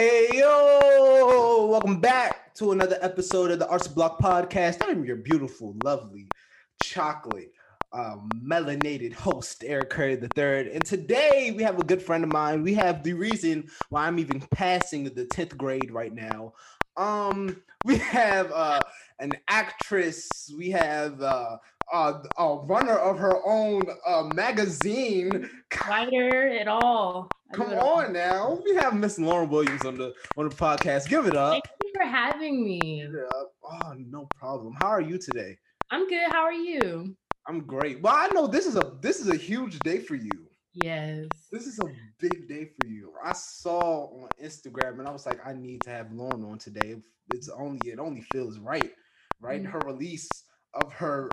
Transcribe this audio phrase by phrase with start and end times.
[0.00, 4.78] Hey yo, welcome back to another episode of the Arts Block Podcast.
[4.80, 6.26] I'm your beautiful, lovely,
[6.82, 7.52] chocolate,
[7.92, 10.72] um, melanated host, Eric Curry III.
[10.72, 12.62] And today we have a good friend of mine.
[12.62, 16.54] We have the reason why I'm even passing the 10th grade right now.
[16.96, 18.80] Um, we have uh
[19.18, 21.56] an actress, we have uh
[21.92, 25.50] uh, a runner of her own uh, magazine.
[25.88, 27.28] Writer at all.
[27.52, 28.60] Come on now.
[28.64, 31.08] We have Miss Lauren Williams on the on the podcast.
[31.08, 31.52] Give it up.
[31.52, 32.78] Thank you for having me.
[32.80, 33.52] Give it up.
[33.64, 34.74] Oh, no problem.
[34.80, 35.58] How are you today?
[35.90, 36.30] I'm good.
[36.30, 37.16] How are you?
[37.48, 38.00] I'm great.
[38.02, 40.49] Well, I know this is a this is a huge day for you.
[40.74, 41.26] Yes.
[41.50, 41.86] This is a
[42.18, 43.12] big day for you.
[43.24, 46.96] I saw on Instagram and I was like, I need to have Lauren on today.
[47.32, 48.92] It's only it only feels right,
[49.40, 49.62] right?
[49.62, 49.72] Mm-hmm.
[49.72, 50.28] Her release
[50.74, 51.30] of her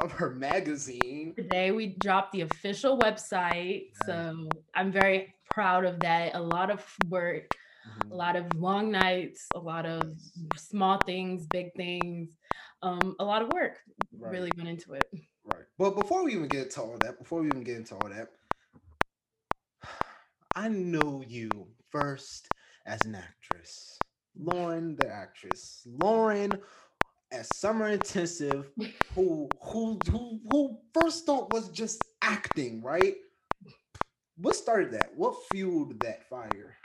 [0.00, 1.34] of her magazine.
[1.36, 3.90] Today we dropped the official website.
[4.06, 6.34] So I'm very proud of that.
[6.34, 7.54] A lot of work,
[7.88, 8.12] mm-hmm.
[8.12, 10.02] a lot of long nights, a lot of
[10.56, 12.30] small things, big things,
[12.82, 13.78] um, a lot of work
[14.18, 14.32] right.
[14.32, 15.04] really went into it.
[15.44, 15.64] Right.
[15.78, 18.28] But before we even get to all that, before we even get into all that,
[20.56, 22.48] I know you first
[22.86, 23.98] as an actress.
[24.36, 25.86] Lauren, the actress.
[25.86, 26.60] Lauren
[27.32, 28.72] as summer intensive
[29.14, 33.14] who who who who first thought was just acting, right?
[34.36, 35.10] What started that?
[35.14, 36.76] What fueled that fire?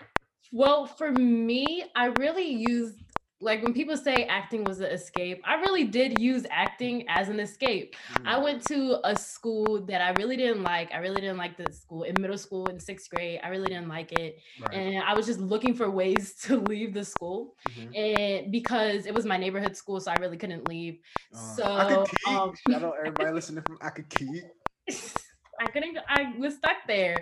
[0.52, 3.05] Well, for me, I really used
[3.42, 7.40] like when people say acting was an escape, I really did use acting as an
[7.40, 7.96] escape.
[8.14, 8.28] Mm.
[8.28, 10.94] I went to a school that I really didn't like.
[10.94, 13.42] I really didn't like the school in middle school in sixth grade.
[13.44, 14.40] I really didn't like it.
[14.62, 14.74] Right.
[14.74, 17.56] And I was just looking for ways to leave the school.
[17.70, 17.96] Mm-hmm.
[17.96, 21.00] And because it was my neighborhood school, so I really couldn't leave.
[21.34, 22.36] Uh, so I could keep.
[22.36, 24.44] Um, shout out everybody listening from I could keep.
[25.60, 25.98] I couldn't.
[26.08, 27.16] I was stuck there,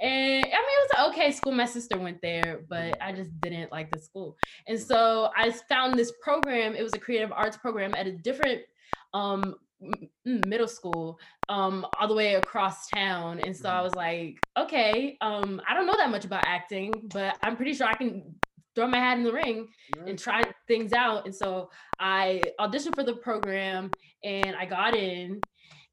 [0.00, 1.52] and I mean it was an okay school.
[1.52, 5.98] My sister went there, but I just didn't like the school, and so I found
[5.98, 6.74] this program.
[6.74, 8.62] It was a creative arts program at a different
[9.14, 9.54] um
[10.24, 13.84] middle school um all the way across town and so i mm-hmm.
[13.84, 17.86] was like okay um i don't know that much about acting but i'm pretty sure
[17.86, 18.22] i can
[18.74, 19.66] throw my hat in the ring
[20.06, 23.90] and try things out and so i auditioned for the program
[24.24, 25.40] and i got in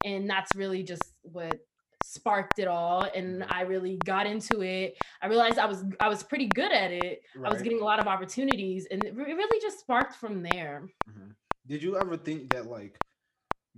[0.04, 1.58] and that's really just what
[2.02, 3.52] sparked it all and mm-hmm.
[3.52, 4.96] I really got into it.
[5.22, 7.22] I realized I was I was pretty good at it.
[7.36, 7.50] Right.
[7.50, 10.88] I was getting a lot of opportunities and it really just sparked from there.
[11.08, 11.30] Mm-hmm.
[11.66, 12.98] Did you ever think that like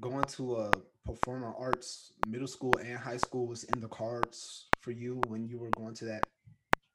[0.00, 0.70] going to a
[1.04, 5.58] performing arts middle school and high school was in the cards for you when you
[5.58, 6.24] were going to that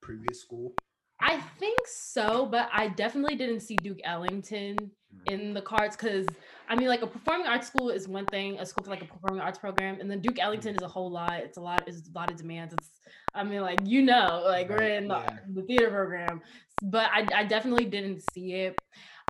[0.02, 0.74] previous school?
[1.22, 5.34] I think so, but I definitely didn't see Duke Ellington mm.
[5.34, 6.28] in the cards because
[6.70, 9.06] I mean, like a performing arts school is one thing, a school for like a
[9.06, 11.40] performing arts program, and then Duke Ellington is a whole lot.
[11.40, 12.74] It's a lot, it's a lot of demands.
[12.74, 12.90] It's,
[13.34, 15.38] I mean, like you know, like we're in the, yeah.
[15.54, 16.42] the theater program,
[16.84, 18.78] but I, I definitely didn't see it.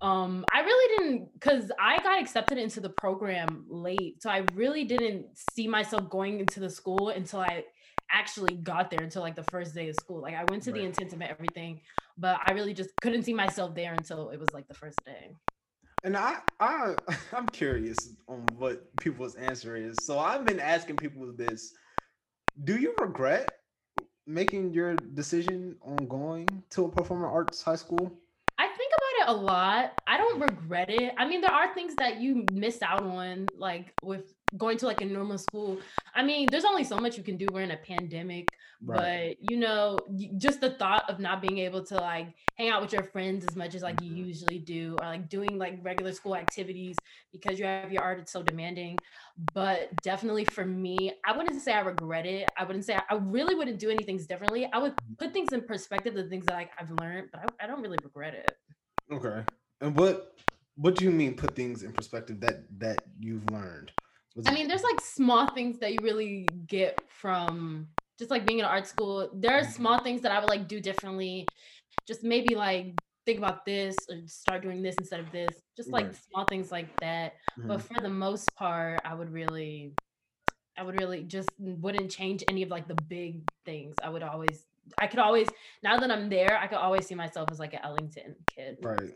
[0.02, 4.84] Um, I really didn't because I got accepted into the program late, so I really
[4.84, 7.64] didn't see myself going into the school until I
[8.12, 10.22] actually got there until like the first day of school.
[10.22, 10.80] Like I went to right.
[10.80, 11.82] the intensive and everything,
[12.18, 15.32] but I really just couldn't see myself there until it was like the first day.
[16.04, 16.96] And I, I,
[17.34, 17.98] I'm curious
[18.28, 19.96] on what people's answer is.
[20.02, 21.74] So I've been asking people this:
[22.64, 23.50] Do you regret
[24.26, 28.12] making your decision on going to a performing arts high school?
[28.60, 30.02] I think about it a lot.
[30.08, 31.14] I don't regret it.
[31.18, 35.02] I mean, there are things that you miss out on, like with going to like
[35.02, 35.80] a normal school.
[36.16, 37.48] I mean, there's only so much you can do.
[37.52, 38.48] We're in a pandemic,
[38.84, 39.38] right.
[39.40, 39.98] but you know,
[40.38, 43.56] just the thought of not being able to like hang out with your friends as
[43.56, 44.26] much as like you mm-hmm.
[44.26, 46.96] usually do, or like doing like regular school activities
[47.32, 48.98] because you have your art, it's so demanding.
[49.54, 52.50] But definitely for me, I wouldn't say I regret it.
[52.58, 54.70] I wouldn't say I, really wouldn't do anything differently.
[54.72, 55.14] I would mm-hmm.
[55.16, 57.98] put things in perspective, the things that like I've learned, but I, I don't really
[58.04, 58.52] regret it.
[59.12, 59.44] Okay.
[59.82, 60.34] And what
[60.76, 63.92] what do you mean put things in perspective that that you've learned?
[64.46, 67.88] I mean, there's like small things that you really get from
[68.20, 69.30] just like being in art school.
[69.34, 71.48] There are small things that I would like do differently.
[72.08, 72.94] Just maybe like
[73.26, 75.50] think about this or start doing this instead of this.
[75.76, 76.16] Just like right.
[76.30, 77.34] small things like that.
[77.58, 77.68] Mm-hmm.
[77.68, 79.94] But for the most part, I would really
[80.78, 83.96] I would really just wouldn't change any of like the big things.
[84.04, 84.66] I would always
[85.00, 85.48] I could always
[85.84, 88.78] now that I'm there, I could always see myself as like an Ellington kid.
[88.82, 89.16] Right.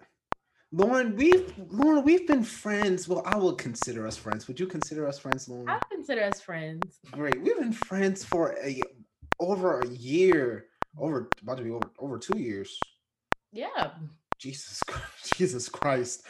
[0.74, 3.08] Lauren, we've Lauren, we've been friends.
[3.08, 4.48] Well, I will consider us friends.
[4.48, 5.68] Would you consider us friends, Lauren?
[5.68, 7.00] I consider us friends.
[7.12, 7.42] Great.
[7.42, 8.82] We've been friends for a
[9.40, 12.80] over a year, over about to be over over two years.
[13.52, 13.92] Yeah.
[14.40, 14.82] Jesus,
[15.36, 16.24] Jesus Christ,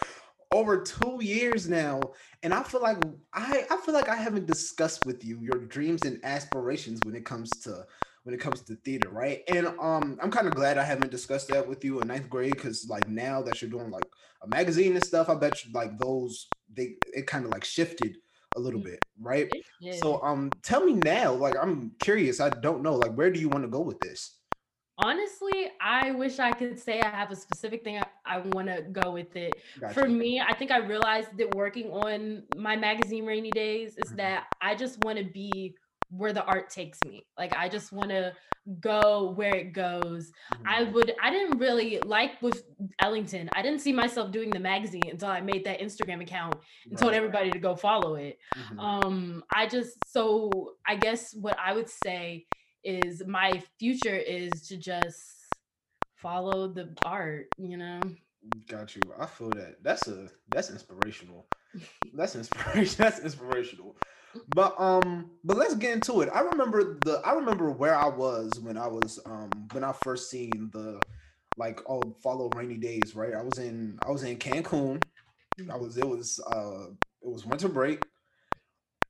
[0.51, 2.01] over two years now,
[2.41, 2.97] and I feel like
[3.33, 7.25] I I feel like I haven't discussed with you your dreams and aspirations when it
[7.25, 7.85] comes to
[8.23, 9.44] when it comes to theater, right?
[9.47, 12.57] And um, I'm kind of glad I haven't discussed that with you in ninth grade
[12.57, 14.07] because like now that you're doing like
[14.41, 18.18] a magazine and stuff, I bet you like those they it kind of like shifted
[18.56, 19.53] a little bit, right?
[19.89, 22.39] So um, tell me now, like I'm curious.
[22.39, 24.39] I don't know, like where do you want to go with this?
[24.97, 28.83] Honestly, I wish I could say I have a specific thing I, I want to
[28.83, 29.62] go with it.
[29.77, 29.95] Gotcha.
[29.95, 34.17] For me, I think I realized that working on my magazine Rainy Days is Mhm.
[34.17, 35.75] that I just want to be
[36.12, 37.25] where the art takes me.
[37.38, 38.34] Like I just want to
[38.80, 40.31] go where it goes.
[40.54, 40.62] Mhm.
[40.66, 42.63] I would I didn't really like with
[43.00, 43.50] Ellington.
[43.54, 46.56] I didn't see myself doing the magazine until I made that Instagram account
[46.88, 48.38] and told everybody to go follow it.
[48.56, 48.80] Mhm.
[48.80, 52.46] Um I just so I guess what I would say
[52.84, 55.18] is my future is to just
[56.16, 58.00] follow the art, you know.
[58.68, 59.02] Got you.
[59.19, 59.84] I feel that.
[59.84, 61.48] That's a that's inspirational.
[62.13, 62.96] That's inspiration.
[63.04, 63.96] That's inspirational.
[64.56, 66.30] But um, but let's get into it.
[66.33, 70.30] I remember the I remember where I was when I was um when I first
[70.30, 71.01] seen the
[71.57, 73.33] like oh follow rainy days, right?
[73.33, 75.01] I was in I was in Cancun.
[75.69, 76.88] I was it was uh
[77.22, 78.04] it was winter break.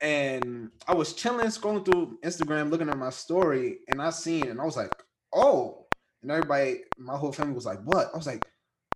[0.01, 4.59] And I was chilling, scrolling through Instagram, looking at my story, and I seen and
[4.59, 4.91] I was like,
[5.31, 5.85] oh,
[6.23, 8.07] and everybody, my whole family was like, what?
[8.11, 8.43] I was like,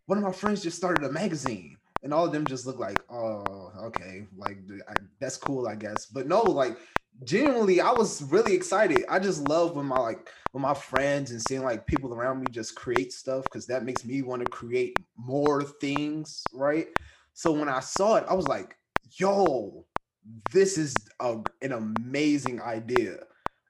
[0.07, 3.00] one of my friends just started a magazine and all of them just look like
[3.10, 6.06] oh okay like I, that's cool i guess.
[6.06, 6.78] But no like
[7.25, 9.04] genuinely i was really excited.
[9.10, 12.46] I just love when my like when my friends and seeing like people around me
[12.52, 16.88] just create stuff because that makes me want to create more things right?
[17.34, 18.78] So when i saw it i was like
[19.18, 19.86] yo
[20.52, 23.18] this is a, an amazing idea.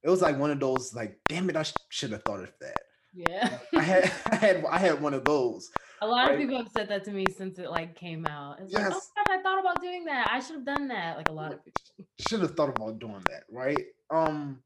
[0.06, 2.54] It was like one of those like damn it i sh- should have thought of
[2.60, 2.78] that.
[3.14, 3.60] Yeah.
[3.74, 5.72] i had i had i had one of those
[6.06, 6.36] A lot Right.
[6.36, 8.60] of people have said that to me since it like came out.
[8.60, 9.12] It's like, oh Yes.
[9.16, 10.30] God, I thought about doing that.
[10.32, 11.18] I should have done that.
[11.18, 12.06] Like a lot of people.
[12.20, 13.88] should have thought about doing that, right?
[14.12, 14.64] Um,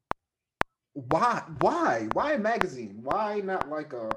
[0.92, 3.02] why, why, why a magazine?
[3.02, 4.10] Why not like a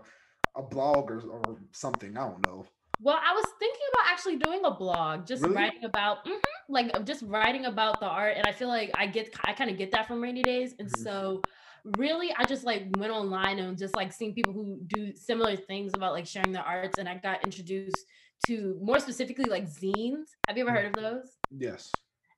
[0.56, 2.18] a blog or, or something?
[2.18, 2.66] I don't know.
[3.00, 5.56] Well, I was thinking about actually doing a blog, just Really?
[5.56, 9.34] writing about, mhm, like just writing about the art, and I feel like I get,
[9.44, 10.96] I kind of get that from Rainy Days, and Mhm.
[11.04, 11.42] so
[11.83, 15.94] really, I just like went online and just like seeing people who do similar things
[15.95, 18.06] about like sharing their arts, and I got introduced
[18.47, 20.25] to more specifically like zines.
[20.47, 21.38] Have you ever heard of those?
[21.51, 21.91] Yes.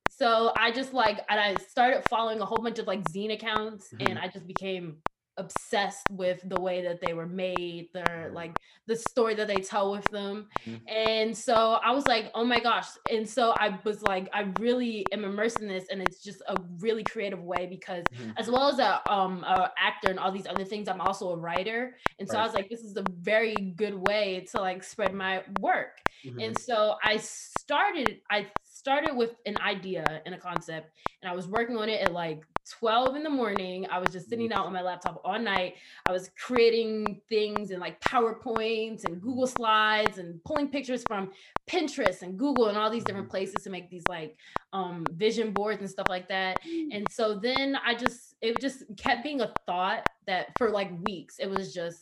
[0.09, 3.93] So I just like, and I started following a whole bunch of like zine accounts,
[3.99, 4.23] and Mhm.
[4.23, 5.01] I just became
[5.37, 8.33] obsessed with the way that they were made, their Mhm.
[8.33, 10.47] like the story that they tell with them.
[10.65, 10.81] Mhm.
[10.87, 12.87] And so I was like, oh my gosh.
[13.11, 16.55] And so I was like, I really am immersed in this, and it's just a
[16.79, 18.33] really creative way because Mhm.
[18.37, 21.37] as well as a um a actor and all these other things, I'm also a
[21.37, 21.97] writer.
[22.19, 25.43] And so I was like, this is a very good way to like spread my
[25.59, 25.99] work.
[26.25, 26.43] Mhm.
[26.45, 30.91] And so I started, I started with an idea and a concept,
[31.21, 33.85] and I was working on it at like 12 in the morning.
[33.91, 35.75] I was just sitting out on my laptop all night.
[36.07, 41.31] I was creating things in like PowerPoints and Google Slides and pulling pictures from
[41.69, 44.37] Pinterest and Google and all these different places to make these like
[44.73, 46.57] um vision boards and stuff like that.
[46.91, 51.37] And so then I just it just kept being a thought that for like weeks
[51.39, 51.99] it was just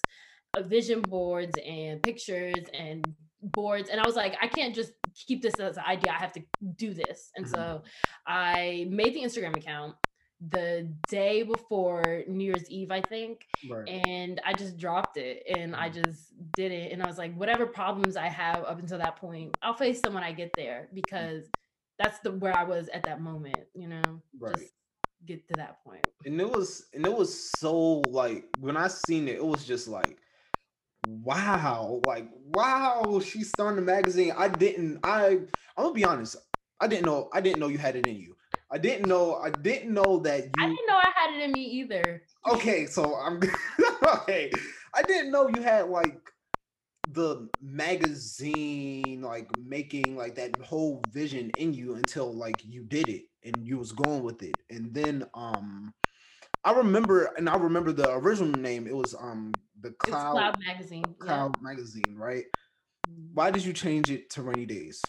[0.58, 3.06] uh, vision boards and pictures and
[3.42, 4.94] boards and I was like I can't just
[5.28, 6.42] keep this as an idea I have to
[6.76, 7.32] do this.
[7.36, 7.84] And so
[8.26, 9.96] I made the Instagram account
[10.50, 13.88] the day before New Year's Eve I think right.
[13.88, 16.04] and I just dropped it and I mm.
[16.04, 19.56] just did it and I was like whatever problems I have up until that point
[19.62, 20.96] I'll face them when I get there mm.
[20.96, 21.46] because
[21.98, 24.56] that's the where I was at that moment you know Right.
[24.56, 24.74] just
[25.26, 29.28] get to that point and it was and it was so like when I seen
[29.28, 30.18] it, it was just like
[31.08, 34.34] wow, like wow, she's starting a magazine.
[34.38, 35.40] I didn't I
[35.78, 36.38] I'm gonna be honest,
[36.80, 38.36] I didn't know I didn't know you had it in you.
[38.74, 40.52] I didn't know I didn't know that You...
[40.60, 43.40] I didn't know I had it in me either okay, so I'm
[44.04, 44.52] okay.
[44.94, 46.20] I didn't know you had like
[47.12, 53.24] the magazine like making like that whole vision in you until like you did it
[53.44, 55.94] and you was going with it and then um
[56.64, 59.52] i remember and i remember the original name it was um
[59.82, 61.26] the cloud Cloud magazine yeah.
[61.26, 62.46] cloud magazine right
[63.10, 63.34] Mm.
[63.34, 65.02] why did you change it to rainy days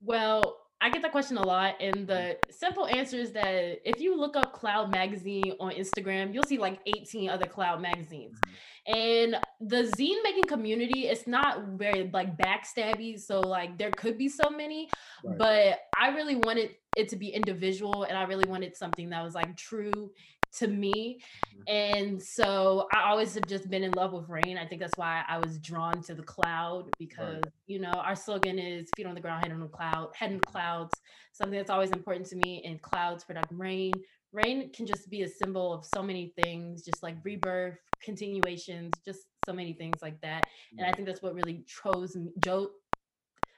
[0.00, 2.50] Well, I get that question a lot, and the mm-hmm.
[2.50, 6.80] simple answer is that if you look up Cloud Magazine on Instagram, you'll see like
[6.86, 8.36] 18 other Cloud magazines.
[8.36, 8.94] Mm-hmm.
[8.94, 14.28] And the zine making community, it's not very like backstabby, so like there could be
[14.28, 14.88] so many,
[15.22, 15.38] Right.
[15.38, 19.36] but I really wanted it to be individual, and I really wanted something that was
[19.36, 20.10] like true
[20.58, 21.20] to me.
[21.54, 21.74] Mm-hmm.
[21.74, 24.58] And so I always have just been in love with rain.
[24.58, 28.58] I think that's why I was drawn to the cloud because you know our slogan
[28.58, 30.52] is feet on the ground, head on the cloud, head in the mm-hmm.
[30.52, 30.94] clouds.
[31.32, 32.62] Something that's always important to me.
[32.66, 33.92] And clouds product rain,
[34.32, 39.20] rain can just be a symbol of so many things, just like rebirth, continuations, just
[39.46, 40.42] so many things like that.
[40.76, 42.70] And I think that's what really chose me, Joe,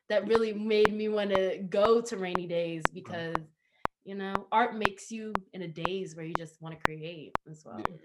[0.09, 3.37] that really made me want to go to rainy days because
[4.05, 7.65] you know art makes you in a daze where you just want to create as
[7.65, 7.77] well.
[7.79, 7.97] Yeah.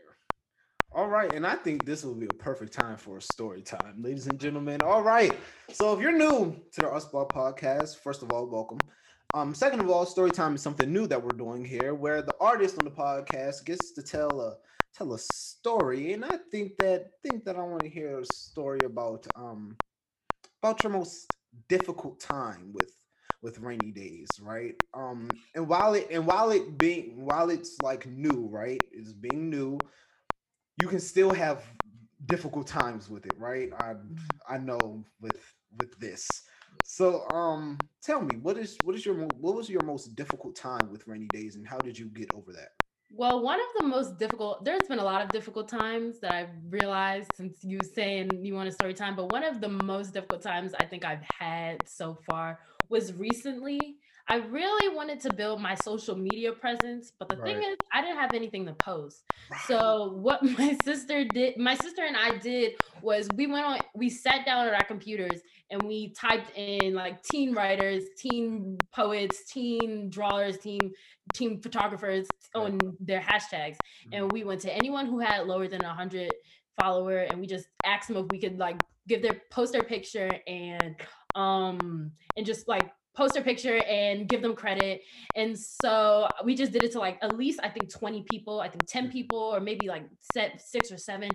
[0.91, 4.01] All right, and I think this will be a perfect time for a story time,
[4.01, 4.81] ladies and gentlemen.
[4.81, 5.35] All right,
[5.71, 8.79] so if you're new to the Block podcast, first of all, welcome.
[9.35, 12.33] Um, second of all, story time is something new that we're doing here, where the
[12.39, 14.57] artist on the podcast gets to tell a
[14.95, 18.79] tell a story, and I think that think that I want to hear a story
[18.83, 19.77] about um
[20.63, 21.31] about your most
[21.67, 22.98] difficult time with
[23.41, 24.75] with rainy days, right?
[24.93, 28.81] Um, and while it and while it being while it's like new, right?
[28.91, 29.79] It's being new,
[30.77, 31.65] you can still have
[32.25, 33.71] difficult times with it, right?
[33.73, 33.95] I
[34.47, 36.27] I know with with this.
[36.83, 40.89] So um tell me what is what is your what was your most difficult time
[40.91, 42.69] with rainy days and how did you get over that?
[43.11, 46.71] Well, one of the most difficult, there's been a lot of difficult times that I've
[46.71, 50.43] realized since you saying you want a story time, but one of the most difficult
[50.43, 53.97] times I think I've had so far was recently.
[54.31, 57.55] I really wanted to build my social media presence, but the right.
[57.55, 59.23] thing is, I didn't have anything to post.
[59.49, 59.59] Right.
[59.67, 64.07] So what my sister did, my sister and I did was we went on, we
[64.07, 65.41] sat down at our computers
[65.71, 70.91] and we typed in like teen writers, teen poets, teen drawers, teen
[71.33, 74.13] teen photographers on their hashtags, mm-hmm.
[74.13, 76.31] and we went to anyone who had lower than a hundred
[76.79, 80.29] follower, and we just asked them if we could like give their post their picture
[80.47, 80.95] and
[81.35, 85.01] um and just like post their picture and give them credit.
[85.35, 88.69] And so we just did it to like at least I think 20 people, I
[88.69, 91.29] think 10 people, or maybe like set six or seven,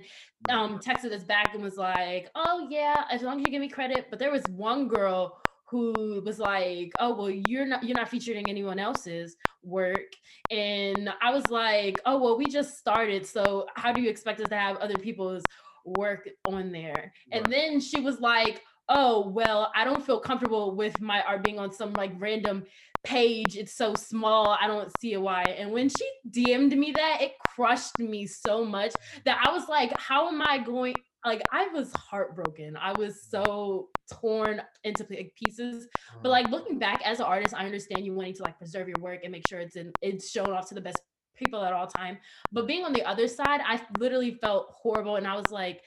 [0.48, 3.68] um, texted us back and was like, oh yeah, as long as you give me
[3.68, 4.06] credit.
[4.08, 5.36] But there was one girl
[5.66, 10.12] who was like, "Oh, well, you're not you're not featuring anyone else's work."
[10.50, 14.48] And I was like, "Oh, well, we just started, so how do you expect us
[14.50, 15.42] to have other people's
[15.84, 17.42] work on there?" Right.
[17.42, 21.58] And then she was like, oh well i don't feel comfortable with my art being
[21.58, 22.64] on some like random
[23.04, 23.56] page.
[23.56, 24.56] It's so small.
[24.60, 25.42] I don't see why.
[25.42, 28.92] And when she dm'd me that it crushed me so much
[29.24, 32.76] that i was like how am i going like i was heartbroken.
[32.76, 35.86] I was so torn into like, pieces.
[36.22, 36.32] But mm.
[36.32, 39.20] like looking back as an artist i understand you wanting to like preserve your work
[39.22, 41.00] and make sure it's in it's shown off to the best
[41.36, 42.18] people at all time.
[42.52, 45.82] But being on the other side i literally felt horrible and i was like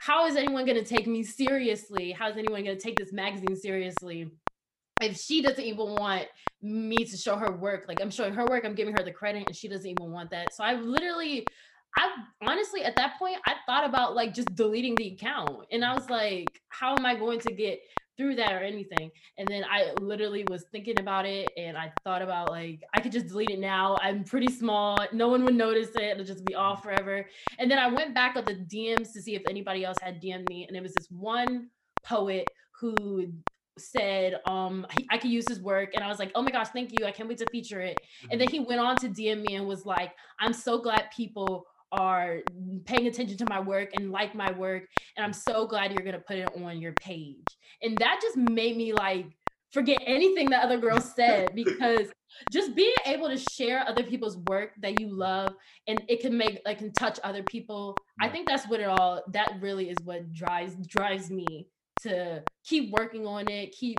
[0.00, 2.12] how is anyone going to take me seriously?
[2.12, 4.30] How is anyone going to take this magazine seriously?
[5.00, 6.26] If she doesn't even want
[6.62, 9.44] me to show her work, like I'm showing her work, I'm giving her the credit,
[9.46, 10.54] and she doesn't even want that.
[10.54, 11.46] So I literally,
[11.96, 12.10] I
[12.42, 15.66] honestly, at that point, I thought about like just deleting the account.
[15.70, 17.80] And I was like, how am I going to get
[18.16, 19.10] through that or anything.
[19.38, 23.12] And then I literally was thinking about it and I thought about like I could
[23.12, 23.98] just delete it now.
[24.00, 25.06] I'm pretty small.
[25.12, 26.02] No one would notice it.
[26.02, 27.26] It'll just be off forever.
[27.58, 30.48] And then I went back on the DMs to see if anybody else had DM'd
[30.48, 30.66] me.
[30.66, 31.68] And it was this one
[32.04, 32.48] poet
[32.80, 33.32] who
[33.78, 36.98] said um I could use his work and I was like, "Oh my gosh, thank
[36.98, 37.04] you.
[37.04, 37.98] I can't wait to feature it."
[38.30, 41.66] And then he went on to DM me and was like, "I'm so glad people
[41.92, 42.40] are
[42.84, 44.84] paying attention to my work and like my work
[45.16, 47.36] and i'm so glad you're going to put it on your page.
[47.82, 49.26] And that just made me like
[49.72, 52.08] forget anything that other girls said because
[52.50, 55.54] just being able to share other people's work that you love
[55.86, 59.22] and it can make like can touch other people i think that's what it all
[59.32, 61.68] that really is what drives drives me
[62.00, 63.98] to keep working on it keep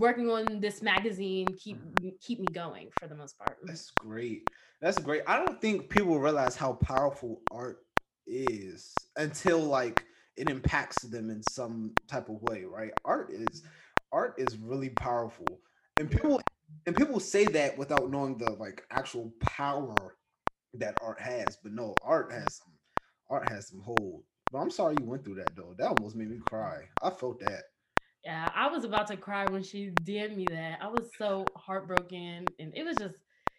[0.00, 2.08] working on this magazine keep mm-hmm.
[2.20, 3.58] keep me going for the most part.
[3.64, 4.48] That's great
[4.86, 5.22] that's great.
[5.26, 7.78] I don't think people realize how powerful art
[8.24, 10.04] is until like
[10.36, 12.92] it impacts them in some type of way, right?
[13.04, 13.64] Art is
[14.12, 15.60] art is really powerful.
[15.98, 16.40] And people
[16.86, 20.18] and people say that without knowing the like actual power
[20.74, 21.58] that art has.
[21.60, 22.74] But no, art has some
[23.28, 24.22] art has some hold.
[24.52, 25.74] But I'm sorry you went through that though.
[25.76, 26.84] That almost made me cry.
[27.02, 27.64] I felt that.
[28.22, 30.80] Yeah, I was about to cry when she did me that.
[30.80, 33.16] I was so heartbroken and it was just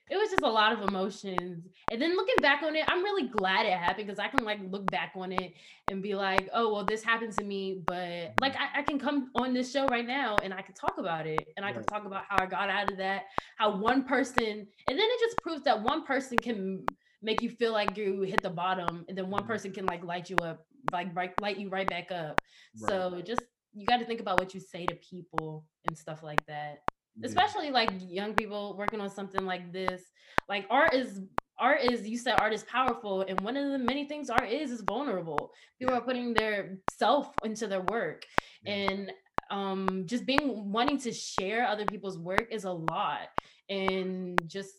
[0.10, 1.68] it was just a lot of emotions.
[1.92, 4.60] And then looking back on it, I'm really glad it happened because I can like
[4.70, 5.54] look back on it
[5.90, 7.82] and be like, oh, well, this happened to me.
[7.86, 10.96] But like, I, I can come on this show right now and I can talk
[10.98, 11.50] about it.
[11.58, 13.24] And I can talk about how I got out of that,
[13.58, 16.86] how one person, and then it just proves that one person can
[17.22, 19.06] make you feel like you hit the bottom.
[19.10, 19.52] And then one mm-hmm.
[19.52, 22.40] person can like light you up, like right, light you right back up.
[22.80, 22.90] Right.
[22.90, 23.42] So just,
[23.74, 26.80] you got to think about what you say to people and stuff like that
[27.24, 30.03] especially like young people working on something like this.
[30.50, 31.21] Like art is
[31.59, 34.71] art is you said art is powerful and one of the many things art is
[34.71, 35.51] is vulnerable.
[35.79, 36.00] People yeah.
[36.00, 38.25] are putting their self into their work
[38.63, 38.74] yeah.
[38.74, 39.12] and
[39.50, 43.29] um just being wanting to share other people's work is a lot
[43.69, 44.75] and just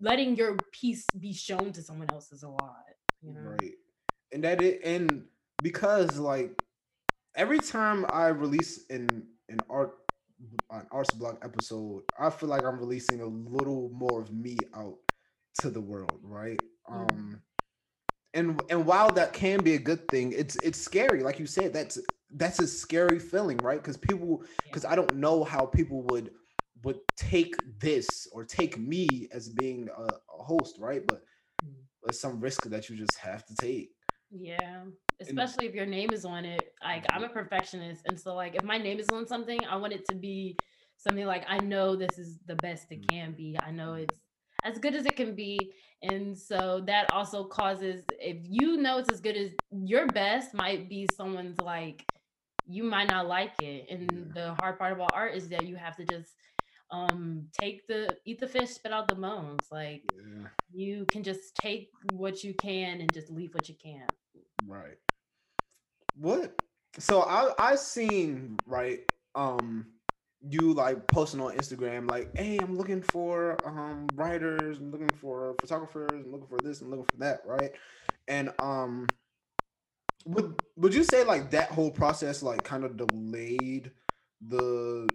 [0.00, 2.84] letting your piece be shown to someone else is a lot
[3.22, 3.40] you know?
[3.40, 3.74] Right.
[4.32, 5.24] And that it and
[5.62, 6.62] because like
[7.34, 9.94] every time i release an an art
[10.70, 14.96] an arts block episode i feel like i'm releasing a little more of me out
[15.60, 16.60] to the world right?
[16.90, 16.94] Mm.
[16.94, 17.42] um
[18.34, 21.72] and and while that can be a good thing it's it's scary like you said
[21.72, 21.98] that's
[22.32, 23.80] that's a scary feeling right?
[23.80, 26.30] Because people because i don't know how people would
[26.84, 31.02] would take this or take me as being a, a host right?
[31.06, 31.22] But
[31.64, 31.74] Mm.
[32.06, 33.90] it's some risk that you just have to take.
[34.30, 34.84] Yeah,
[35.20, 36.74] especially if your name is on it.
[36.82, 39.92] Like I'm a perfectionist, and so like if my name is on something, I want
[39.92, 40.56] it to be
[40.96, 43.08] something like I know this is the best it Mm.
[43.08, 43.58] can be.
[43.58, 44.20] I know it's
[44.64, 49.10] as good as it can be, and so that also causes if you know it's
[49.10, 52.06] as good as your best might be someone's like
[52.66, 54.32] you might not like it, and Yeah.
[54.34, 56.36] the hard part about art is that you have to just
[56.90, 61.54] um take the eat the fish spit out the bones like yeah you can just
[61.56, 64.10] take what you can and just leave what you can't
[64.66, 64.98] Right.
[66.18, 66.60] What?
[66.98, 69.00] So I I seen right
[69.34, 69.86] um
[70.40, 75.54] you like posting on Instagram like, hey, I'm looking for um writers, I'm looking for
[75.60, 77.70] photographers, I'm looking for this, I'm looking for that, right?
[78.26, 79.06] And um
[80.26, 83.92] would would you say like that whole process like kind of delayed
[84.40, 85.08] the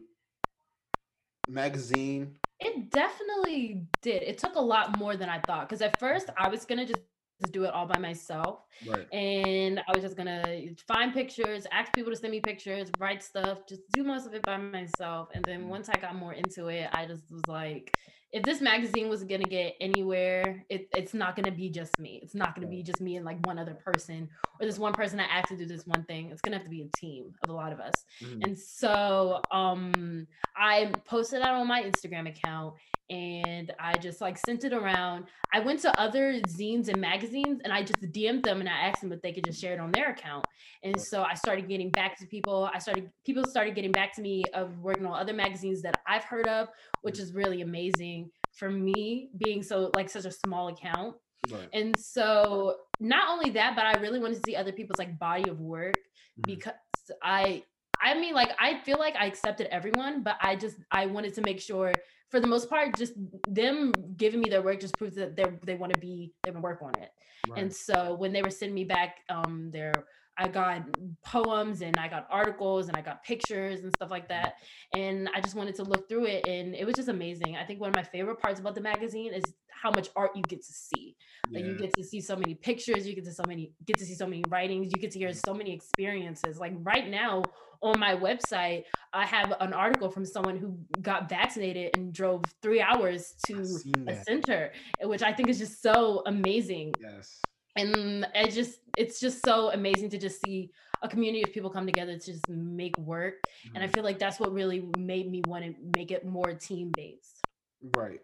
[1.49, 2.37] magazine?
[2.59, 4.23] It definitely did.
[4.23, 5.67] It took a lot more than I thought.
[5.67, 7.01] Because at first I was gonna just
[7.39, 8.65] just do it all by myself.
[8.81, 9.09] Right.
[9.11, 13.59] And I was just gonna find pictures, ask people to send me pictures, write stuff,
[13.67, 15.29] just do most of it by myself.
[15.33, 15.69] And then Mhm.
[15.69, 17.95] once I got more into it, I just was like,
[18.33, 22.19] if this magazine was gonna get anywhere, it, it's not gonna be just me.
[22.23, 24.27] It's not gonna be just me and like one other person
[24.59, 26.31] or this one person that asked to do this one thing.
[26.31, 27.93] It's gonna have to be a team of a lot of us.
[28.21, 28.43] Mhm.
[28.43, 32.73] And so um I posted that on my Instagram account
[33.09, 35.25] and I just like sent it around.
[35.53, 39.01] I went to other zines and magazines and I just DM'd them and I asked
[39.01, 40.45] them if they could just share it on their account.
[40.83, 42.69] And so I started getting back to people.
[42.73, 46.23] I started people started getting back to me of working on other magazines that I've
[46.23, 46.69] heard of,
[47.01, 48.22] which is really amazing
[48.53, 51.17] for me being so like such a small account.
[51.51, 51.69] Right.
[51.73, 55.49] And so not only that, but I really wanted to see other people's like body
[55.49, 55.95] of work
[56.39, 56.45] Mhm.
[56.45, 56.73] because
[57.21, 57.63] I
[58.01, 61.41] I mean like I feel like I accepted everyone, but I just I wanted to
[61.41, 63.13] make sure for the most part just
[63.45, 66.63] them giving me their work just proves that they they want to be they want
[66.63, 67.11] to work on it.
[67.47, 67.61] Right.
[67.61, 70.07] And so when they were sending me back um their
[70.37, 70.83] I got
[71.23, 74.55] poems and I got articles and I got pictures and stuff like that.
[74.93, 77.55] And I just wanted to look through it and it was just amazing.
[77.55, 80.41] I think one of my favorite parts about the magazine is how much art you
[80.43, 81.15] get to see.
[81.51, 84.05] Like you get to see so many pictures, you get to so many get to
[84.05, 86.57] see so many writings, you get to hear so many experiences.
[86.57, 87.43] Like right now
[87.81, 92.81] on my website, I have an article from someone who got vaccinated and drove three
[92.81, 96.93] hours to a center, which I think is just so amazing.
[96.99, 97.41] Yes.
[97.75, 101.85] And it just it's just so amazing to just see a community of people come
[101.85, 103.41] together to just make work.
[103.73, 103.93] And I Mhm.
[103.93, 107.41] feel like that's what really made me want to make it more team based.
[107.81, 108.21] Right.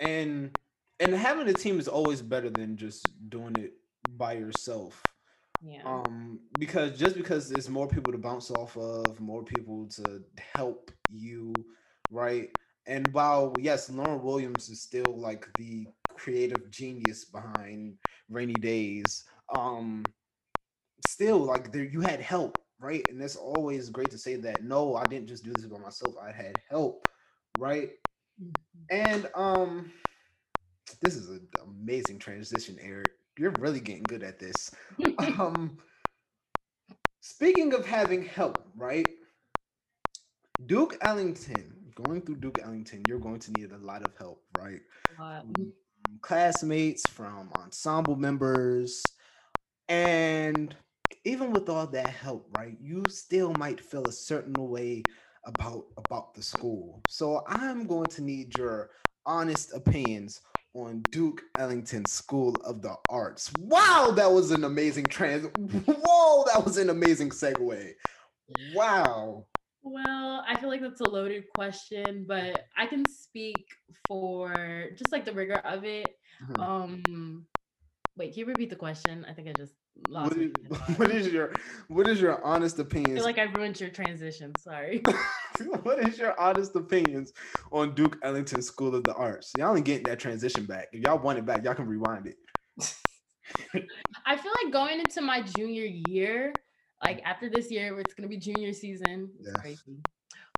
[0.00, 0.56] And
[1.00, 3.74] and having a team is always better than just doing it
[4.10, 5.02] by yourself.
[5.62, 5.82] Yeah.
[5.84, 10.90] Um because just because there's more people to bounce off of, more people to help
[11.08, 11.52] you,
[12.10, 12.50] right?
[12.86, 20.04] And while yes, Lauren Williams is still like the creative genius behind Rainy Days, um
[21.06, 23.04] still like there you had help, right?
[23.08, 26.14] And it's always great to say that no, I didn't just do this by myself.
[26.20, 27.08] I had help,
[27.58, 27.90] right?
[28.40, 28.52] Mhm.
[28.90, 29.92] And um
[31.00, 33.12] this is an amazing transition, Eric.
[33.38, 34.74] You're really getting good at this.
[35.38, 35.78] um
[37.20, 39.06] speaking of having help, right?
[40.66, 44.80] Duke Ellington, going through Duke Ellington, you're going to need a lot of help, right?
[45.16, 45.72] From um,
[46.20, 49.02] classmates, from ensemble members,
[49.88, 50.74] and
[51.24, 52.76] even with all that help, right?
[52.80, 55.02] You still might feel a certain way
[55.44, 57.00] about about the school.
[57.08, 58.90] So I'm going to need your
[59.26, 60.40] honest opinions
[60.74, 63.52] on Duke Ellington School of the Arts.
[63.60, 65.46] Wow, that was an amazing trans.
[65.58, 67.92] Whoa, that was an amazing segue.
[68.74, 69.46] Wow.
[69.84, 73.68] Well, I feel like that's a loaded question, but I can speak
[74.08, 76.16] for just like the rigor of it.
[76.42, 76.58] Mhm.
[76.58, 77.46] Um,
[78.16, 79.26] wait, can you repeat the question?
[79.28, 79.74] I think I just
[80.08, 80.30] lost.
[80.30, 80.98] What is, train of thought.
[80.98, 81.54] what is your
[81.88, 83.12] what is your honest opinion?
[83.12, 84.54] I feel like I ruined your transition.
[84.58, 85.02] Sorry.
[85.82, 87.34] what is your honest opinions
[87.70, 89.52] on Duke Ellington School of the Arts?
[89.54, 90.88] Y'all ain't getting that transition back.
[90.92, 92.36] If y'all want it back, y'all can rewind it.
[94.26, 96.52] I feel like going into my junior year,
[97.04, 99.30] Like after this year, it's gonna be junior season.
[99.38, 99.60] It's Yes.
[99.60, 99.98] crazy.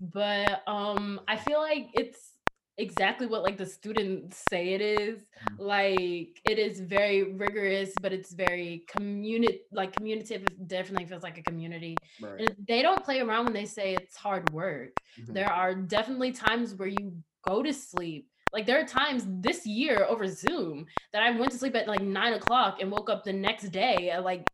[0.01, 2.33] But um, I feel like it's
[2.79, 5.23] exactly what like the students say it is.
[5.49, 5.59] Mhm.
[5.59, 10.43] Like it is very rigorous, but it's very community like communicative.
[10.43, 11.97] It definitely feels like a community.
[12.21, 12.41] Right.
[12.41, 14.93] And they don't play around when they say it's hard work.
[15.19, 15.35] Mhm.
[15.35, 18.29] There are definitely times where you go to sleep.
[18.53, 22.03] Like there are times this year over Zoom that I went to sleep at like
[22.03, 24.47] nine o'clock and woke up the next day at like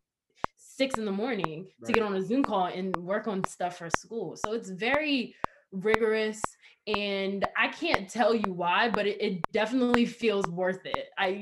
[0.75, 3.89] six in the morning to get on a Zoom call and work on stuff for
[3.89, 4.35] school.
[4.35, 5.35] So it's very
[5.71, 6.41] rigorous
[6.87, 11.09] and I can't tell you why, but it, it definitely feels worth it.
[11.17, 11.41] I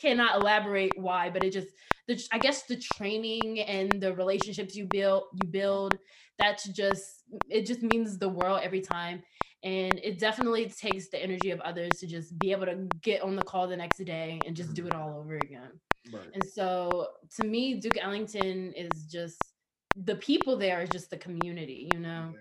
[0.00, 1.68] cannot elaborate why, but it just
[2.10, 5.96] the I guess the training and the relationships you build you build
[6.38, 9.22] that's just it just means the world every time
[9.62, 13.36] and it definitely takes the energy of others to just be able to get on
[13.36, 14.92] the call the next day and just do mm-hmm.
[14.92, 15.70] it all over again
[16.12, 16.30] Right.
[16.32, 19.36] and so to me duke ellington is just
[19.96, 22.32] the people there is just the community you know?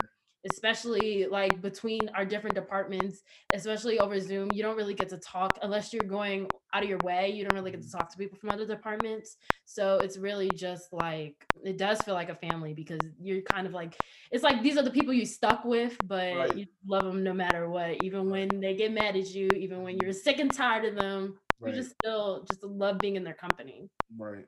[0.49, 5.59] Especially like between our different departments especially over zoom you don't really get to talk
[5.61, 7.97] unless you're going out of your way you don't really get to mm-hmm.
[7.97, 9.37] talk to people from other departments.
[9.65, 13.73] So it's really just like it does feel like a family because you're kind of
[13.73, 13.95] like
[14.31, 16.57] it's like these are the people you stuck with but Right.
[16.57, 19.97] you love them no matter what even when they get mad at you even when
[20.01, 20.19] you're mm-hmm.
[20.19, 21.73] sick and tired of them Right.
[21.75, 24.45] you just still just love being in their company Right.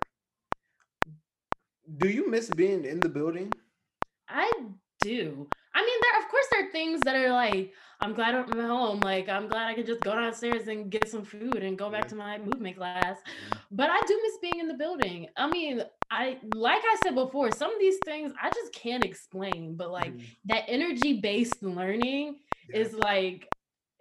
[1.97, 3.51] Do you miss being in the building?
[4.29, 4.49] I
[5.01, 5.47] do.
[5.73, 8.67] I mean, there of course there are things that are like, I'm glad I'm at
[8.67, 8.99] home.
[9.01, 12.03] Like I'm glad I can just go downstairs and get some food and go back
[12.03, 12.09] Yeah.
[12.09, 13.17] to my movement class.
[13.25, 13.57] Yeah.
[13.71, 15.27] But I do miss being in the building.
[15.35, 19.75] I mean, I like I said before, some of these things I just can't explain,
[19.75, 20.25] but like Mhm.
[20.45, 22.79] that energy based learning Yeah.
[22.81, 23.47] is like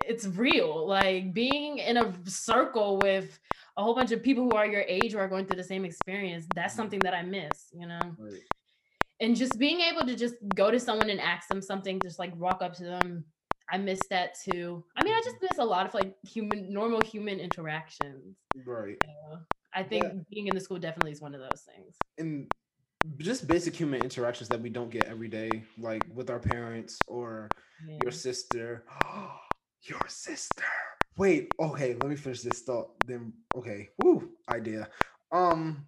[0.07, 0.87] it's real.
[0.87, 3.39] Like being in a circle with
[3.77, 5.85] a whole bunch of people who are your age who are going through the same
[5.85, 6.77] experience, that's Mhm.
[6.77, 8.17] something that I miss, you know?
[8.19, 8.43] Right.
[9.23, 12.35] and just being able to just go to someone and ask them something just like
[12.37, 13.23] walk up to them
[13.71, 17.03] i miss that too i mean i just miss a lot of like human normal
[17.03, 18.97] human interactions Right.
[19.07, 19.41] you know?
[19.75, 20.21] i think Yeah.
[20.31, 22.51] being in the school definitely is one of those things and
[23.19, 27.49] just basic human interactions that we don't get every day, like with our parents or
[27.87, 27.99] Yeah.
[28.03, 28.85] your sister.
[29.83, 30.65] Your sister.
[31.17, 32.91] Wait, okay, let me finish this thought.
[33.07, 34.89] Then okay, woo, idea.
[35.33, 35.87] Um,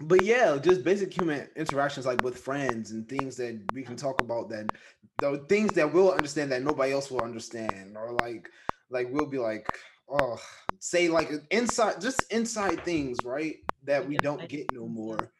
[0.00, 4.20] but yeah, just basic human interactions like with friends and things that we can talk
[4.20, 4.70] about that
[5.18, 8.48] the things that we'll understand that nobody else will understand, or like
[8.90, 9.66] like we'll be like,
[10.08, 10.40] oh,
[10.78, 13.56] say like inside just inside things, right?
[13.84, 15.32] That we don't get no more.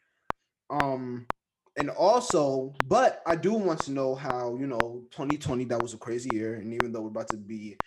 [0.69, 1.25] Um
[1.79, 5.97] and also, but I do want to know how, you know, 2020 that was a
[5.97, 6.55] crazy year.
[6.55, 7.77] And even though we're about to be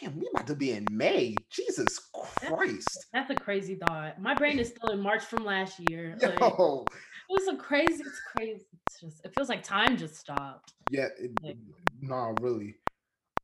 [0.00, 1.34] damn, we're about to be in May.
[1.50, 3.06] Jesus Christ.
[3.12, 6.86] that's a crazy thought my brain is still in march from last year like, it
[7.28, 11.32] was a crazy it's crazy it's just it feels like time just stopped Yeah, it,
[11.42, 11.56] Like-
[12.00, 12.76] nah, really.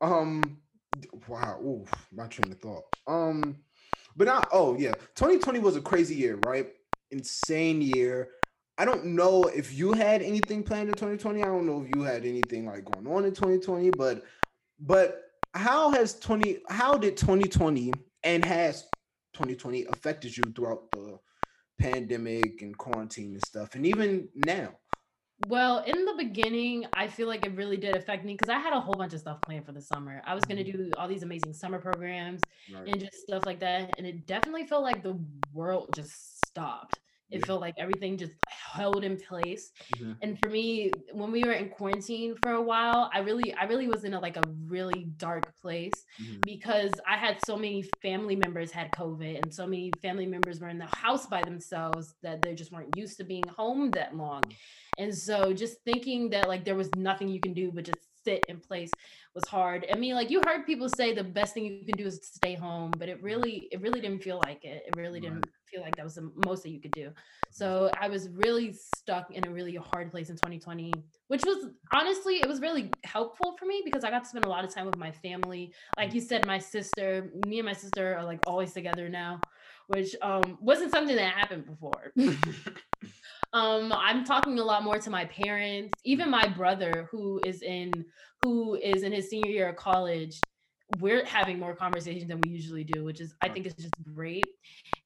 [0.00, 0.58] Um
[1.28, 2.84] wow, ooh, my train of thought.
[3.06, 3.56] Um,
[4.16, 6.68] but not oh yeah, 2020 was a crazy year, right?
[7.10, 8.28] Insane year.
[8.78, 11.42] I don't know if you had anything planned in 2020.
[11.42, 14.24] I don't know if you had anything like going on in 2020, but
[14.80, 17.92] but how has 20 how did 2020
[18.24, 18.84] and has
[19.34, 21.18] 2020 affected you throughout the
[21.78, 24.70] pandemic and quarantine and stuff and even now?
[25.48, 28.72] Well, in the beginning, I feel like it really did affect me because I had
[28.72, 30.22] a whole bunch of stuff planned for the summer.
[30.24, 30.84] I was going to mm-hmm.
[30.84, 32.40] do all these amazing summer programs
[32.72, 32.86] Right.
[32.86, 33.94] and just stuff like that.
[33.98, 35.18] And it definitely felt like the
[35.52, 37.00] world just stopped.
[37.32, 37.46] It Yeah.
[37.46, 39.72] felt like everything just held in place.
[39.96, 40.16] Mhm.
[40.22, 43.88] And for me, when we were in quarantine for a while, I really, I really
[43.88, 44.42] was in a, like a
[44.74, 46.44] really dark place Mhm.
[46.44, 50.68] because I had so many family members had COVID and so many family members were
[50.68, 54.42] in the house by themselves that they just weren't used to being home that long.
[54.98, 58.44] And so just thinking that like there was nothing you can do but just sit
[58.48, 58.90] in place
[59.34, 59.86] was hard.
[59.92, 62.54] I mean, like you heard people say the best thing you can do is stay
[62.54, 63.26] home, but it mm-hmm.
[63.26, 64.84] really, it really didn't feel like it.
[64.86, 67.06] It really didn't feel like that was the most that you could do.
[67.06, 67.50] Mm-hmm.
[67.50, 70.92] So I was really stuck in a really hard place in 2020,
[71.28, 74.48] which was honestly, it was really helpful for me because I got to spend a
[74.48, 75.72] lot of time with my family.
[75.96, 76.16] Like mm-hmm.
[76.16, 79.40] you said, my sister, me and my sister are like always together now,
[79.88, 82.12] which um wasn't something that happened before.
[83.52, 88.04] um i'm talking a lot more to my parents even my brother who is in
[88.38, 90.44] who is in his senior year of college
[90.88, 94.50] we're having more conversations than we usually do which is i think is just great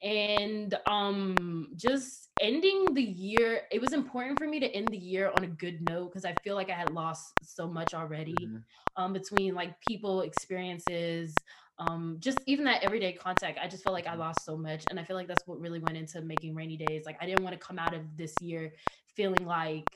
[0.02, 5.30] and um just ending the year it was important for me to end the year
[5.30, 8.64] on a good note because i feel like i had lost so much already Mhm.
[8.96, 11.44] um, between like people experiences
[11.78, 13.58] um, just even that everyday contact.
[13.62, 14.20] I just felt like I mm-hmm.
[14.20, 17.04] lost so much, and I feel like that's what really went into making rainy days.
[17.04, 18.72] Like I didn't want to come out of this year
[19.14, 19.88] feeling like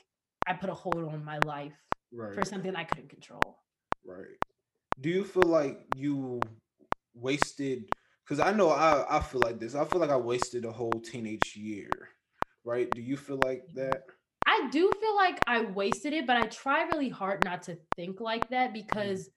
[0.47, 1.73] I put a hold on my life
[2.13, 2.33] Right.
[2.33, 3.59] for something I couldn't control.
[4.05, 4.37] Right.
[4.99, 6.41] Do you feel like you
[7.13, 7.85] wasted?
[8.25, 9.75] Because I know I I feel like this.
[9.75, 11.89] I feel like I wasted a whole teenage year.
[12.63, 12.89] Right.
[12.91, 13.79] Do you feel like mm-hmm.
[13.79, 14.03] that?
[14.45, 18.19] I do feel like I wasted it, but I try really hard not to think
[18.19, 18.85] like that mm-hmm.
[18.85, 19.29] because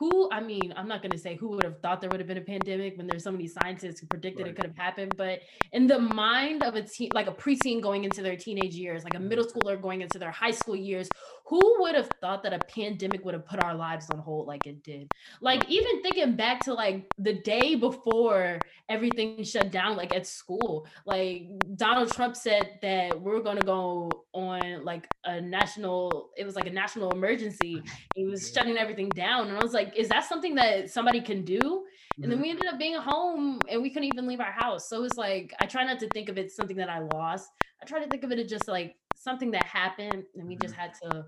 [0.00, 2.26] who, I mean, I'm not going to say who would have thought there would have
[2.26, 4.52] been a pandemic when there's so many scientists who predicted Right.
[4.52, 5.14] it could have happened.
[5.14, 5.40] But
[5.72, 9.12] in the mind of a teen, like a preteen going into their teenage years, like
[9.12, 9.28] a mm-hmm.
[9.28, 11.06] middle schooler going into their high school years,
[11.46, 14.66] who would have thought that a pandemic would have put our lives on hold like
[14.66, 15.10] it did?
[15.42, 18.58] Like, even thinking back to like the day before
[18.88, 24.10] everything shut down, like at school, like Donald Trump said that we're going to go
[24.32, 27.82] on like a national, it was like a national emergency.
[28.14, 29.48] He was shutting everything down.
[29.48, 31.86] And I was like, is that something that somebody can do?
[32.22, 32.42] And then Mhm.
[32.42, 34.88] we ended up being home and we couldn't even leave our house.
[34.88, 37.50] So it's like, I try not to think of it something that I lost.
[37.82, 40.74] I try to think of it as just like something that happened and we just
[40.74, 41.26] had to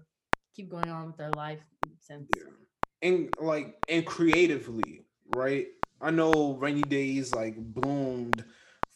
[0.55, 1.61] keep going on with our life
[2.01, 2.31] since.
[2.35, 2.43] Yeah.
[3.01, 5.69] And like and creatively, right?
[6.01, 8.45] I know rainy days like bloomed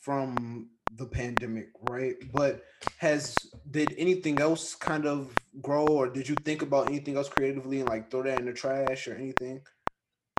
[0.01, 2.17] from the pandemic, right?
[2.33, 2.65] But
[2.99, 3.37] has
[3.71, 7.89] did anything else kind of grow or did you think about anything else creatively and
[7.89, 9.63] like throw that in the trash or anything?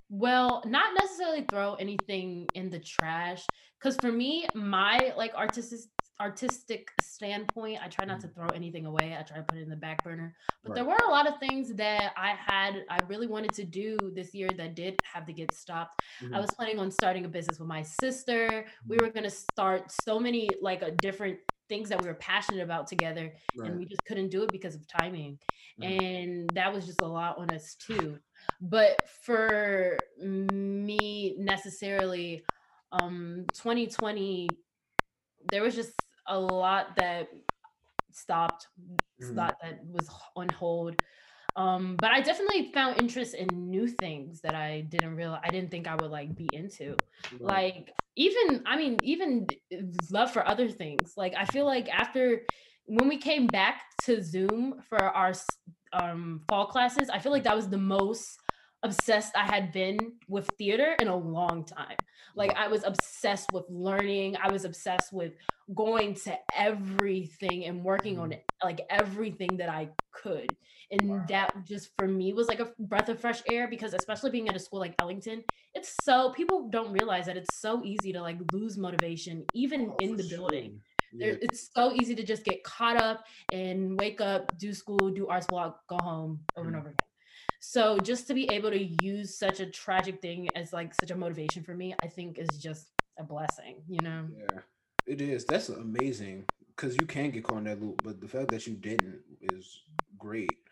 [0.08, 3.50] Well, not necessarily throw anything in the trash.
[3.80, 5.80] Cause for me, my like artistic
[6.20, 9.16] artistic standpoint, I try not to throw anything away.
[9.16, 10.34] I try to put it in the back burner.
[10.64, 14.10] But there were a lot of things that I had I really wanted to do
[14.14, 16.00] this year that did have to get stopped.
[16.32, 16.40] I Mhm.
[16.40, 18.66] was planning on starting a business with my sister.
[18.88, 22.86] We were gonna start so many like a different things that we were passionate about
[22.86, 23.68] together Right.
[23.68, 25.38] and we just couldn't do it because of timing
[25.82, 28.18] and that was just a lot on us too
[28.60, 32.44] but for me necessarily
[32.92, 34.58] um 2020
[35.44, 35.94] there was just
[36.26, 37.28] a lot that
[38.10, 38.68] stopped
[39.18, 39.30] Mhm.
[39.30, 40.96] a lot that was on hold
[41.58, 45.70] um but i definitely found interest in new things that i didn't realize i didn't
[45.70, 46.96] think i would like be into.
[47.40, 47.74] Right.
[47.74, 49.48] like even i mean even
[50.10, 51.14] love for other things.
[51.16, 52.42] Like i feel like after
[52.86, 55.32] when we came back to zoom for our
[55.92, 58.38] um fall classes i feel like that was the most
[58.82, 61.96] obsessed i had been with theater in a long time.
[62.36, 64.36] Like i was obsessed with learning.
[64.42, 65.32] I was obsessed with
[65.74, 68.34] going to everything and working on Mhm.
[68.34, 70.48] it like everything that i could
[70.90, 71.28] and Wow.
[71.28, 74.56] that just for me was like a breath of fresh air because especially being at
[74.56, 78.38] a school like ellington it's so people don't realize that it's so easy to like
[78.52, 80.82] lose motivation even Oh, in the building sure.
[81.20, 81.38] there, Yeah.
[81.42, 85.48] it's so easy to just get caught up and wake up, do school, do arts
[85.48, 86.78] block, go home over and Mhm.
[86.78, 87.06] over again.
[87.60, 91.16] So just to be able to use such a tragic thing as like such a
[91.16, 94.28] motivation for me, I think is just a blessing, you know?
[94.28, 94.62] Yeah,
[95.06, 95.44] it is.
[95.46, 98.76] That's amazing because you can get caught in that loop, but the fact that you
[98.76, 99.84] didn't is
[100.18, 100.67] great.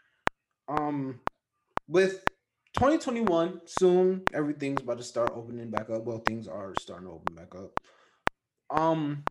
[0.69, 1.21] Um,
[1.89, 2.25] with
[2.75, 6.05] 2021 soon, everything's about to start opening back up.
[6.05, 7.81] Well, things are starting to open back up.
[8.71, 9.25] Um,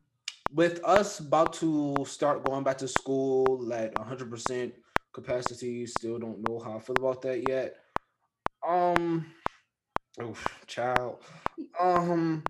[0.53, 4.73] with us about to start going back to school at 100%
[5.13, 7.75] capacity, still don't know how I feel about that yet.
[8.65, 9.31] Um,
[10.19, 11.23] oh, child.
[11.79, 12.43] Um,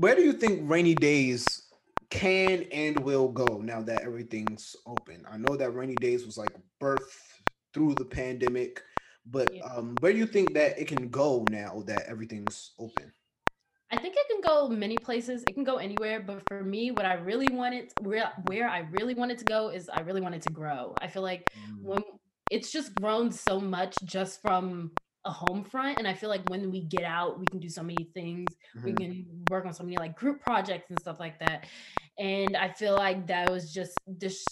[0.00, 1.72] where do you think rainy days
[2.10, 5.24] can and will go now that everything's open?
[5.30, 7.25] I know that rainy days was like birth
[7.76, 8.82] through the pandemic,
[9.26, 9.62] but Yeah.
[9.62, 13.12] um, where do you think that it can go now that everything's open?
[13.90, 15.44] I think it can go many places.
[15.44, 19.14] It can go anywhere, but for me, what I really wanted, where where I really
[19.14, 20.96] wanted to go is I really wanted to grow.
[21.00, 21.46] I feel like
[21.80, 22.02] when
[22.50, 24.92] it's just grown so much just from
[25.24, 27.82] a home front, and I feel like when we get out, we can do so
[27.84, 28.56] many things.
[28.84, 28.96] We Mhm.
[28.96, 31.68] can work on so many like group projects and stuff like that.
[32.18, 34.44] And I feel like that was just there's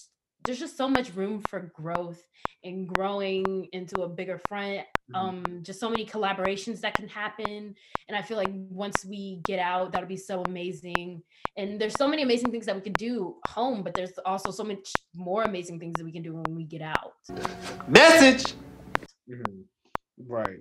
[0.45, 2.23] there's just so much room for growth
[2.65, 4.81] and growing into a bigger front
[5.13, 5.17] Mhm.
[5.17, 7.75] um just so many collaborations that can happen
[8.09, 11.23] and i feel like once we get out that'll be so amazing
[11.59, 14.65] and there's so many amazing things that we can do home but there's also so
[14.65, 17.13] much more amazing things that we can do when we get out
[17.89, 18.55] Message.
[19.29, 19.65] Mhm.
[20.27, 20.61] Right.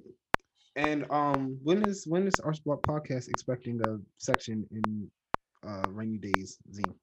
[0.76, 5.10] And um, when is when is Arts Block Podcast expecting a section in
[5.65, 6.96] uh rainy days, Zine?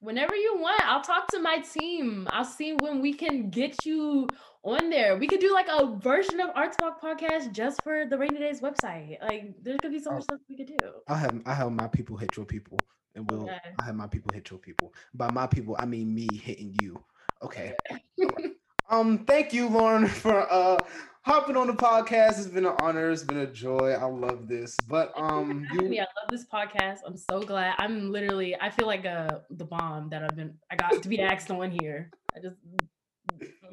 [0.00, 4.28] Whenever you want i'll talk to my team i'll see when we can get you
[4.62, 8.16] on there we could do like a version of arts Block podcast just for the
[8.16, 10.14] rainy days website like there could be so oh.
[10.14, 10.36] much Oh.
[10.36, 10.76] stuff we could do
[11.08, 12.78] I'll have I have my people hit your people,
[13.14, 13.58] and we'll Okay.
[13.80, 14.94] I have my people hit your people.
[15.14, 17.02] By my people, I mean me hitting you.
[17.42, 17.74] Okay.
[18.88, 20.78] Um, thank you, Lauren, for uh
[21.22, 22.38] hopping on the podcast.
[22.38, 23.10] It's been an honor.
[23.10, 23.92] It's been a joy.
[23.92, 24.76] I love this.
[24.88, 26.00] But um, you, me.
[26.00, 27.00] I love this podcast.
[27.06, 27.74] I'm so glad.
[27.78, 28.56] I'm literally.
[28.60, 30.54] I feel like uh the bomb that I've been.
[30.70, 32.10] I got to be asked on here.
[32.34, 32.56] I just.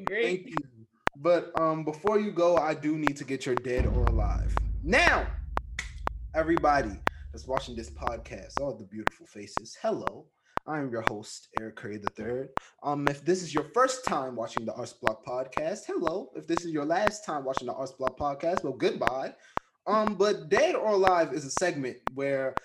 [0.04, 0.24] Great.
[0.24, 0.56] Thank you.
[1.18, 4.54] But um, before you go, I do need to get your dead or alive.
[4.82, 5.26] Now,
[6.34, 7.00] everybody
[7.32, 10.26] that's watching this podcast, all the beautiful faces, hello.
[10.68, 12.48] I'm your host, Eric Curry III.
[12.82, 16.30] Um, if this is your first time watching the Arts Block podcast, hello.
[16.34, 19.32] If this is your last time watching the Arts Block podcast, well, goodbye.
[19.86, 22.56] Um, but Dead or Alive is a segment where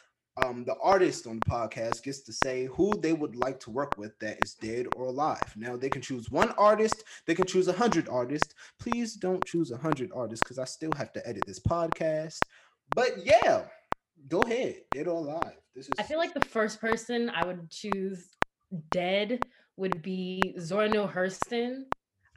[0.44, 3.96] um, the artist on the podcast gets to say who they would like to work
[3.98, 5.54] with that is dead or alive.
[5.56, 8.56] Now they can choose one artist, they can choose a hundred artists.
[8.80, 12.40] Please don't choose a hundred artists because I still have to edit this podcast.
[12.96, 13.66] But yeah,
[14.28, 15.58] go ahead, dead or alive.
[15.76, 15.92] This is.
[16.00, 18.28] I feel like the first person I would choose
[18.92, 19.44] dead
[19.78, 21.84] would be Zora Neale Hurston.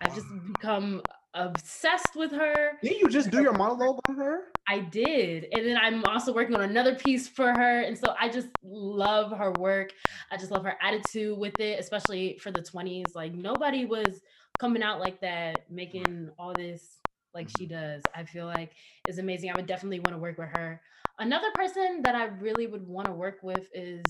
[0.00, 1.02] I've just become
[1.34, 2.72] obsessed with her.
[2.82, 4.52] Did you just do your monologue on her?
[4.68, 5.48] I did.
[5.52, 7.80] And then I'm also working on another piece for her.
[7.80, 9.90] And so I just love her work.
[10.30, 13.14] I just love her attitude with it, especially for the 20s.
[13.14, 14.20] Like nobody was
[14.58, 16.98] coming out like that, making all this
[17.34, 17.74] like she mm-hmm.
[17.74, 18.02] does.
[18.14, 18.72] I feel like
[19.08, 19.50] is amazing.
[19.50, 20.80] I would definitely want to work with her.
[21.18, 24.02] Another person that I really would want to work with is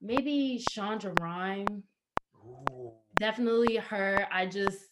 [0.00, 0.62] maybe
[1.20, 1.84] Rhimes.
[2.44, 2.92] Ooh.
[3.18, 4.26] Definitely her.
[4.30, 4.85] I just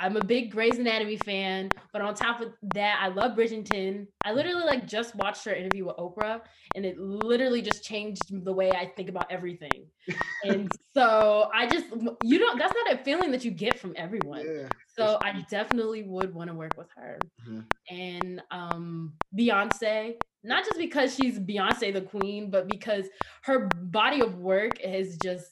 [0.00, 4.06] I'm a big Grey's Anatomy fan, but on top of that, I love Bridgerton.
[4.24, 6.40] I literally like just watched her interview with Oprah,
[6.74, 9.86] and it literally just changed the way I think about everything.
[10.44, 11.86] and so I just
[12.24, 14.46] you know that's not a feeling that you get from everyone.
[14.46, 17.18] Yeah, so I definitely would want to work with her.
[17.46, 17.60] Mm-hmm.
[17.94, 23.06] And um Beyonce, not just because she's Beyonce the queen, but because
[23.42, 25.50] her body of work is just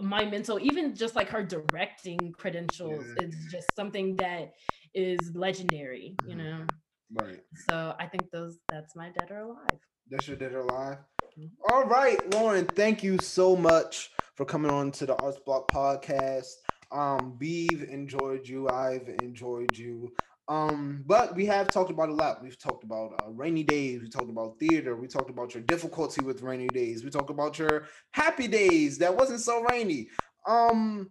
[0.00, 3.26] my mental, even just like her directing credentials yeah.
[3.26, 4.52] is just something that
[4.94, 6.38] is legendary, you mm-hmm.
[6.38, 6.66] know.
[7.14, 7.40] Right.
[7.70, 9.80] So I think those that's my dead or alive.
[10.10, 10.98] That's your dead or alive.
[11.38, 11.72] Mm-hmm.
[11.72, 12.66] All right, Lauren.
[12.66, 16.52] Thank you so much for coming on to the Arts Block podcast.
[16.90, 18.68] Um, Beeve enjoyed you.
[18.68, 20.12] I've enjoyed you.
[20.48, 22.42] Um, but we have talked about a lot.
[22.42, 24.00] We've talked about uh, rainy days.
[24.00, 24.96] We talked about theater.
[24.96, 27.04] We talked about your difficulty with rainy days.
[27.04, 30.08] We talked about your happy days that wasn't so rainy.
[30.46, 31.10] Um,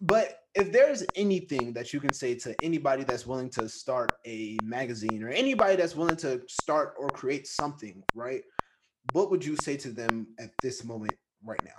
[0.00, 4.56] but if there's anything that you can say to anybody that's willing to start a
[4.62, 8.42] magazine or anybody that's willing to start or create something, right?
[9.12, 11.78] What would you say to them at this moment right now?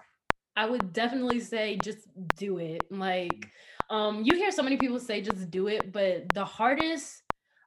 [0.56, 2.92] I would definitely say just do it.
[2.92, 3.50] Like,
[3.90, 7.24] um, you hear so many people say just do it, but the hardest,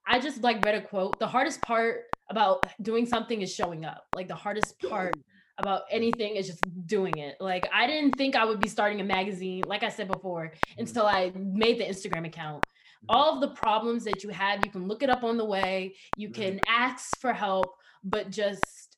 [0.07, 1.19] I just like read a quote.
[1.19, 4.05] The hardest part about doing something is showing up.
[4.15, 5.15] Like the hardest part
[5.59, 7.37] about anything is just doing it.
[7.41, 10.81] Like I didn't think I would be starting a magazine, like I said before, mm-hmm.
[10.81, 12.63] until I made the Instagram account.
[12.65, 13.07] Mm-hmm.
[13.11, 15.95] All of the problems that you have, you can look it up on the way.
[16.17, 16.43] You mm-hmm.
[16.43, 18.97] can ask for help, but just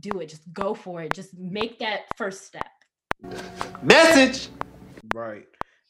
[0.00, 0.28] do it.
[0.28, 1.12] Just go for it.
[1.14, 2.66] Just make that first step.
[3.82, 4.48] Message.
[5.14, 5.46] Right.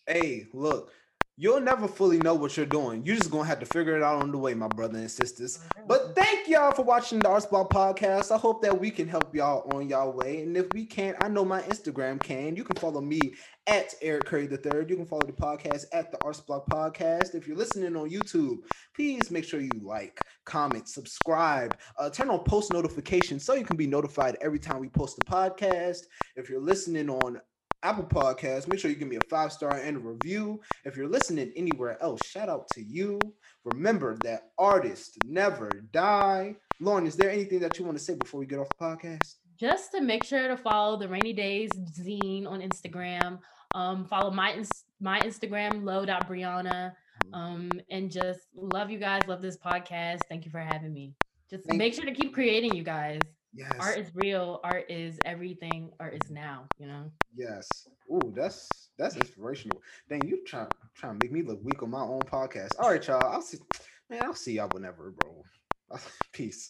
[0.07, 0.93] Hey, look,
[1.37, 3.05] you'll never fully know what you're doing.
[3.05, 5.59] You're just gonna have to figure it out on the way, my brother and sisters.
[5.87, 8.31] But thank y'all for watching the Arts Block podcast.
[8.31, 10.43] I hope that we can help y'all on y'all way.
[10.43, 12.57] And if we can't, I know my Instagram can.
[12.57, 13.21] You can follow me
[13.67, 14.91] at Eric Curry the Third.
[14.91, 17.35] You can follow the podcast at the Arts Block Podcast.
[17.35, 18.59] If you're listening on YouTube,
[18.95, 23.77] please make sure you like, comment, subscribe, uh, turn on post notifications so you can
[23.77, 26.01] be notified every time we post a podcast.
[26.37, 27.41] If you're listening on
[27.83, 30.61] Apple Podcasts, make sure you give me a five star and a review.
[30.85, 33.19] If you're listening anywhere else, shout out to you.
[33.65, 36.57] Remember that artists never die.
[36.81, 39.37] Lauren, is there anything that you want to say before we get off the podcast?
[39.59, 43.39] Just to make sure to follow the Rainy Days Zine on Instagram.
[43.75, 44.65] Um, follow my
[45.01, 46.93] my Instagram, low.brianna.
[47.27, 47.35] Mm-hmm.
[47.35, 49.23] Um, and just love you guys.
[49.27, 50.21] Love this podcast.
[50.29, 51.15] Thank you for having me.
[51.51, 53.21] Just Thank make sure to keep creating, you guys.
[53.53, 53.75] Yes.
[53.81, 54.61] Art is real.
[54.63, 55.93] Art is everything.
[55.99, 56.67] Art is now.
[56.79, 57.13] You know.
[57.35, 57.89] Yes.
[58.11, 59.83] Ooh, that's that's inspirational.
[60.09, 62.71] Dang, you trying trying to make me look weak on my own podcast.
[62.79, 63.33] All right, y'all.
[63.33, 63.59] I'll see.
[64.09, 65.43] Man, I'll see y'all whenever, bro.
[66.33, 66.69] Peace.